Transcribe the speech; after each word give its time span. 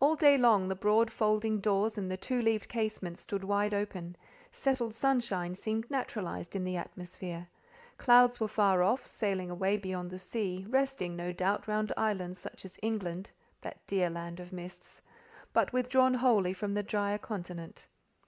All 0.00 0.16
day 0.16 0.36
long 0.36 0.66
the 0.66 0.74
broad 0.74 1.12
folding 1.12 1.60
doors 1.60 1.96
and 1.96 2.10
the 2.10 2.16
two 2.16 2.42
leaved 2.42 2.68
casements 2.68 3.20
stood 3.20 3.44
wide 3.44 3.72
open: 3.72 4.16
settled 4.50 4.92
sunshine 4.94 5.54
seemed 5.54 5.88
naturalized 5.88 6.56
in 6.56 6.64
the 6.64 6.74
atmosphere; 6.76 7.46
clouds 7.96 8.40
were 8.40 8.48
far 8.48 8.82
off, 8.82 9.06
sailing 9.06 9.48
away 9.48 9.76
beyond 9.76 10.20
sea, 10.20 10.66
resting, 10.68 11.14
no 11.14 11.30
doubt, 11.30 11.68
round 11.68 11.92
islands 11.96 12.36
such 12.40 12.64
as 12.64 12.80
England—that 12.82 13.78
dear 13.86 14.10
land 14.10 14.40
of 14.40 14.52
mists—but 14.52 15.72
withdrawn 15.72 16.14
wholly 16.14 16.52
from 16.52 16.74
the 16.74 16.82
drier 16.82 17.18
continent. 17.18 17.86